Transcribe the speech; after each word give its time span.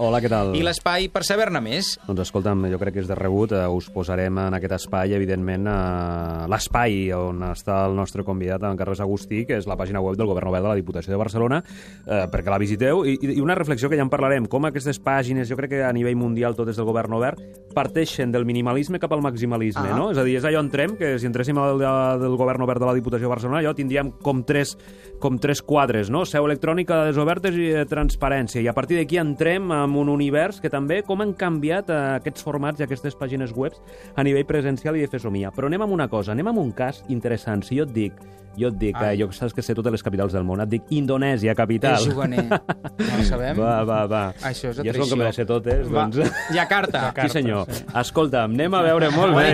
Hola, 0.00 0.22
què 0.24 0.28
tal? 0.32 0.54
I 0.56 0.62
l'espai 0.64 1.10
per 1.12 1.20
saber-ne 1.20 1.60
més. 1.60 1.90
Doncs 2.08 2.22
escolta'm, 2.24 2.62
jo 2.72 2.78
crec 2.80 2.94
que 2.96 3.02
és 3.02 3.08
de 3.10 3.16
rebut. 3.18 3.50
Eh, 3.52 3.66
us 3.68 3.90
posarem 3.92 4.38
en 4.40 4.54
aquest 4.56 4.72
espai, 4.78 5.12
evidentment, 5.12 5.66
eh, 5.68 6.46
l'espai 6.48 7.10
on 7.12 7.42
està 7.50 7.82
el 7.90 7.92
nostre 7.98 8.24
convidat, 8.24 8.62
en 8.64 8.78
Carles 8.80 9.02
Agustí, 9.04 9.42
que 9.44 9.58
és 9.58 9.66
la 9.68 9.76
pàgina 9.76 10.00
web 10.00 10.16
del 10.16 10.30
Govern 10.30 10.48
Obert 10.48 10.64
de 10.64 10.68
la 10.70 10.78
Diputació 10.80 11.12
de 11.12 11.18
Barcelona, 11.20 11.58
eh, 12.06 12.24
perquè 12.32 12.48
la 12.48 12.56
visiteu. 12.56 13.04
I, 13.04 13.18
I 13.20 13.40
una 13.44 13.54
reflexió 13.54 13.90
que 13.90 13.96
ja 14.00 14.06
en 14.06 14.08
parlarem, 14.08 14.46
com 14.48 14.64
aquestes 14.64 14.96
pàgines, 14.98 15.46
jo 15.52 15.58
crec 15.60 15.74
que 15.74 15.82
a 15.84 15.92
nivell 15.92 16.16
mundial 16.16 16.56
tot 16.56 16.68
des 16.72 16.76
del 16.80 16.86
Govern 16.88 17.12
Obert, 17.12 17.44
parteixen 17.74 18.32
del 18.32 18.46
minimalisme 18.46 18.98
cap 18.98 19.12
al 19.12 19.20
maximalisme, 19.20 19.90
Ah. 19.92 19.94
no? 19.98 20.10
És 20.10 20.16
a 20.16 20.24
dir, 20.24 20.38
és 20.38 20.44
allò 20.48 20.60
entrem, 20.64 20.96
que 20.96 21.18
si 21.18 21.26
entréssim 21.26 21.58
al 21.58 21.76
de- 21.78 22.18
del 22.24 22.38
Govern 22.38 22.62
Obert 22.62 22.80
de 22.80 22.86
la 22.86 22.94
Diputació 22.94 23.26
de 23.28 23.34
Barcelona, 23.34 23.60
allò 23.60 23.74
tindríem 23.74 24.10
com 24.22 24.42
tres, 24.42 24.78
com 25.20 25.38
tres 25.38 25.60
quadres, 25.60 26.08
no? 26.08 26.24
Seu 26.24 26.46
electrònica, 26.46 26.96
dades 26.96 27.18
obertes 27.18 27.54
i 27.56 27.68
eh, 27.74 27.84
transparència. 27.84 28.62
I 28.62 28.68
a 28.68 28.72
partir 28.72 28.96
d'aquí 28.96 29.18
entrem 29.18 29.70
en 29.84 29.96
un 29.96 30.08
univers 30.12 30.60
que 30.60 30.70
també 30.72 31.02
com 31.06 31.20
han 31.24 31.34
canviat 31.38 31.90
eh, 31.90 32.00
aquests 32.20 32.44
formats 32.46 32.80
i 32.80 32.86
aquestes 32.86 33.16
pàgines 33.18 33.54
web 33.56 33.72
a 34.16 34.24
nivell 34.26 34.46
presencial 34.46 34.96
i 34.96 35.04
de 35.04 35.10
fesomia. 35.12 35.52
Però 35.54 35.66
anem 35.70 35.82
amb 35.86 35.92
una 35.98 36.08
cosa, 36.08 36.32
anem 36.32 36.52
amb 36.52 36.62
un 36.62 36.72
cas 36.72 37.02
interessant. 37.08 37.62
Si 37.66 37.78
jo 37.78 37.84
et 37.88 37.92
dic, 37.94 38.22
jo 38.58 38.68
et 38.68 38.76
dic, 38.76 38.96
Ai. 39.00 39.14
eh, 39.14 39.20
jo 39.22 39.30
saps 39.32 39.54
que 39.56 39.62
sé 39.64 39.72
totes 39.74 39.92
les 39.94 40.02
capitals 40.04 40.34
del 40.36 40.44
món, 40.44 40.60
et 40.60 40.68
dic 40.68 40.90
Indonèsia, 40.92 41.54
capital. 41.56 41.96
És 42.00 42.08
juganer. 42.10 42.44
No 43.02 43.18
ho 43.18 43.24
sabem? 43.24 43.56
Va, 43.58 43.82
va, 43.88 44.02
va. 44.06 44.20
Això 44.46 44.70
és 44.70 44.76
de 44.78 44.84
ja 44.86 44.92
com 44.94 45.08
que 45.08 45.16
me 45.16 45.24
les 45.24 45.36
sé 45.36 45.44
totes, 45.48 45.86
Va. 45.88 46.04
doncs... 46.06 46.34
Jakarta. 46.54 47.00
Sí, 47.22 47.32
senyor. 47.32 47.66
Escolta'm, 47.98 48.52
anem 48.54 48.76
a 48.76 48.82
veure 48.84 49.08
molt 49.14 49.34
bé. 49.36 49.46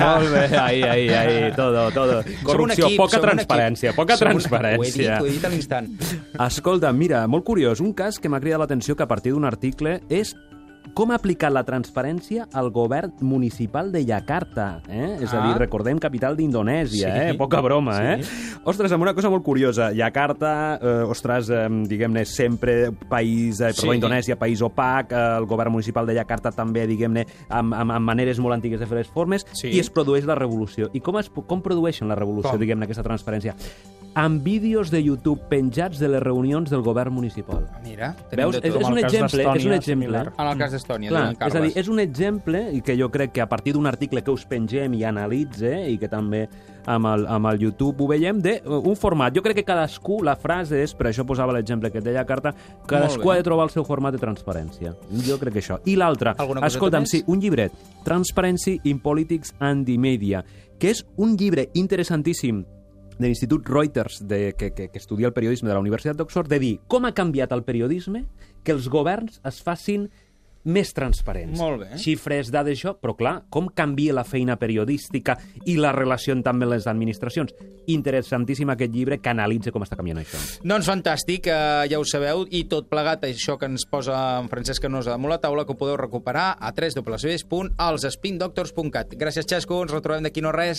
Molt 0.00 0.32
bé, 0.34 0.42
ahí, 0.58 0.82
ahí, 0.82 1.08
ahí, 1.08 1.52
todo, 1.56 1.86
todo. 1.94 2.20
Corrupció, 2.44 2.88
equip, 2.90 2.98
poca 3.00 3.20
transparència, 3.22 3.94
poca 3.96 4.18
Som 4.18 4.32
transparència. 4.34 4.80
Ho 4.82 4.84
he 4.84 4.90
dit, 4.90 5.10
ho 5.14 5.30
he 5.30 5.34
dit 5.38 5.46
a 5.46 5.52
l'instant. 5.52 5.88
Escolta, 6.46 6.92
mira, 6.92 7.22
molt 7.30 7.46
curiós, 7.46 7.80
un 7.80 7.94
cas 7.96 8.18
que 8.20 8.28
m'ha 8.28 8.40
cridat 8.42 8.60
l'atenció 8.60 8.96
que 8.98 9.06
a 9.06 9.08
partir 9.08 9.32
d'un 9.32 9.46
article 9.48 9.69
és 10.08 10.36
com 10.94 11.12
ha 11.12 11.16
aplicat 11.20 11.52
la 11.52 11.62
transparència 11.62 12.48
al 12.56 12.70
govern 12.72 13.12
municipal 13.20 13.92
de 13.92 14.00
Jakarta. 14.04 14.80
Eh? 14.88 15.18
És 15.22 15.32
a 15.32 15.38
Ah. 15.38 15.46
dir, 15.46 15.58
recordem, 15.60 15.98
capital 15.98 16.36
d'Indonèsia, 16.36 17.12
Sí. 17.14 17.20
eh? 17.30 17.34
poca 17.38 17.60
broma. 17.60 17.94
Sí. 17.94 18.02
Eh? 18.02 18.60
Ostres, 18.64 18.90
amb 18.90 19.02
una 19.02 19.14
cosa 19.14 19.30
molt 19.30 19.44
curiosa. 19.44 19.92
Jakarta, 19.94 20.78
eh, 20.82 21.04
ostres, 21.06 21.48
eh, 21.50 21.68
diguem-ne, 21.86 22.24
sempre 22.24 22.90
país, 23.08 23.60
eh, 23.60 23.66
perdó, 23.66 23.92
Sí. 23.92 23.98
Indonèsia, 24.00 24.36
país 24.36 24.60
opac, 24.62 25.12
eh, 25.12 25.36
el 25.38 25.46
govern 25.46 25.70
municipal 25.70 26.06
de 26.06 26.14
Jakarta 26.14 26.50
també, 26.50 26.86
diguem-ne, 26.88 27.26
amb, 27.48 27.72
amb, 27.74 27.90
amb 27.92 28.04
maneres 28.06 28.40
molt 28.40 28.54
antigues 28.54 28.80
de 28.80 28.86
fer 28.86 28.98
les 28.98 29.06
formes, 29.06 29.46
Sí. 29.52 29.68
i 29.68 29.78
es 29.78 29.90
produeix 29.90 30.24
la 30.24 30.34
revolució. 30.34 30.90
I 30.92 31.00
com, 31.00 31.18
es, 31.18 31.28
com 31.30 31.62
produeixen 31.62 32.08
la 32.08 32.16
revolució, 32.16 32.58
diguem-ne, 32.58 32.84
aquesta 32.86 33.04
transparència? 33.04 33.54
Amb 34.14 34.42
vídeos 34.42 34.90
de 34.90 35.04
YouTube 35.04 35.44
penjats 35.48 36.00
de 36.00 36.08
les 36.10 36.22
reunions 36.22 36.70
del 36.70 36.82
govern 36.82 37.12
municipal. 37.14 37.68
Mira, 37.84 38.16
tenim 38.28 38.48
Veus? 38.48 38.56
de 38.56 38.66
És, 38.66 38.74
tot. 38.74 38.82
és 38.82 38.88
un 38.88 38.98
exemple, 38.98 39.44
és 39.54 39.64
un 39.64 39.72
exemple. 39.72 40.22
En 40.36 40.48
el 40.48 40.58
cas 40.58 40.72
d'Estònia, 40.72 41.10
Clar, 41.10 41.36
és 41.46 41.54
a 41.54 41.60
dir, 41.60 41.70
és 41.78 41.88
un 41.88 42.00
exemple 42.00 42.72
i 42.74 42.80
que 42.82 42.96
jo 42.98 43.08
crec 43.08 43.30
que 43.32 43.40
a 43.40 43.48
partir 43.48 43.74
d'un 43.74 43.86
article 43.86 44.22
que 44.22 44.32
us 44.32 44.44
pengem 44.44 44.94
i 44.98 45.04
analitze 45.04 45.70
i 45.92 45.96
que 45.96 46.08
també 46.10 46.48
amb 46.86 47.06
el, 47.06 47.26
amb 47.30 47.46
el 47.52 47.60
YouTube 47.60 48.02
ho 48.02 48.08
veiem, 48.08 48.40
d'un 48.42 48.96
format. 48.96 49.32
Jo 49.32 49.44
crec 49.46 49.60
que 49.60 49.64
cadascú, 49.68 50.24
la 50.26 50.34
frase 50.34 50.82
és, 50.82 50.92
per 50.92 51.06
això 51.12 51.24
posava 51.24 51.54
l'exemple 51.54 51.92
que 51.92 52.02
et 52.02 52.04
deia 52.04 52.26
Carta, 52.26 52.52
cadascú 52.90 53.30
ha 53.30 53.36
de 53.38 53.46
trobar 53.46 53.68
el 53.68 53.70
seu 53.70 53.84
format 53.84 54.16
de 54.16 54.18
transparència. 54.18 54.96
Jo 55.22 55.38
crec 55.38 55.54
que 55.54 55.62
això. 55.62 55.78
I 55.86 55.94
l'altre, 55.94 56.34
escolta'm, 56.66 57.06
sí, 57.06 57.22
un 57.28 57.38
llibret, 57.38 57.70
Transparency 58.02 58.80
in 58.90 58.98
Politics 58.98 59.54
and 59.60 59.86
the 59.86 59.98
Media, 59.98 60.42
que 60.80 60.90
és 60.90 61.06
un 61.16 61.36
llibre 61.36 61.68
interessantíssim 61.74 62.64
de 63.18 63.26
l'Institut 63.26 63.68
Reuters, 63.68 64.20
de, 64.26 64.54
que, 64.58 64.72
que, 64.72 64.88
que 64.88 64.98
estudia 64.98 65.28
el 65.28 65.36
periodisme 65.36 65.68
de 65.68 65.74
la 65.74 65.82
Universitat 65.82 66.16
d'Oxford, 66.16 66.50
de 66.50 66.60
dir 66.62 66.74
com 66.88 67.06
ha 67.06 67.14
canviat 67.16 67.52
el 67.56 67.64
periodisme 67.64 68.26
que 68.64 68.76
els 68.76 68.88
governs 68.92 69.40
es 69.48 69.62
facin 69.64 70.08
més 70.64 70.92
transparents. 70.92 71.58
Molt 71.58 71.80
bé. 71.80 71.86
Xifres, 72.00 72.50
dades, 72.52 72.78
això, 72.78 72.94
però 73.00 73.14
clar, 73.16 73.42
com 73.52 73.68
canvia 73.72 74.12
la 74.16 74.24
feina 74.28 74.56
periodística 74.60 75.36
i 75.64 75.76
la 75.80 75.92
relació 75.96 76.34
també 76.44 76.64
amb 76.66 76.72
les 76.74 76.86
administracions. 76.90 77.54
Interessantíssim 77.90 78.70
aquest 78.70 78.92
llibre 78.92 79.18
que 79.22 79.30
analitza 79.32 79.72
com 79.72 79.82
està 79.86 79.96
canviant 79.96 80.18
això. 80.20 80.38
Doncs 80.60 80.86
fantàstic, 80.90 81.46
eh, 81.48 81.88
ja 81.90 81.98
ho 81.98 82.04
sabeu, 82.04 82.46
i 82.50 82.64
tot 82.68 82.88
plegat, 82.90 83.24
això 83.24 83.56
que 83.58 83.66
ens 83.70 83.86
posa 83.88 84.38
en 84.40 84.48
Francesc 84.52 84.82
Canosa 84.84 85.10
damunt 85.14 85.32
la 85.32 85.40
taula, 85.40 85.64
que 85.64 85.72
ho 85.72 85.80
podeu 85.80 85.96
recuperar 85.96 86.56
a 86.60 86.72
www.elsspindoctors.cat. 86.76 89.08
Gràcies, 89.16 89.46
Xesco, 89.48 89.82
ens 89.82 89.92
retrobem 89.96 90.22
d'aquí 90.28 90.40
no 90.44 90.52
res. 90.52 90.78